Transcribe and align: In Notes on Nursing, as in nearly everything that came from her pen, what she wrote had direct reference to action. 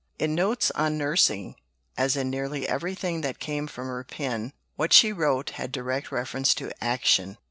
In 0.17 0.33
Notes 0.33 0.71
on 0.71 0.97
Nursing, 0.97 1.57
as 1.95 2.15
in 2.15 2.31
nearly 2.31 2.67
everything 2.67 3.21
that 3.21 3.37
came 3.37 3.67
from 3.67 3.85
her 3.85 4.03
pen, 4.03 4.51
what 4.75 4.93
she 4.93 5.13
wrote 5.13 5.51
had 5.51 5.71
direct 5.71 6.11
reference 6.11 6.55
to 6.55 6.71
action. 6.83 7.37